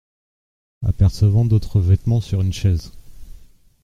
[0.81, 2.91] Apercevant d’autres vêtements sur une chaise.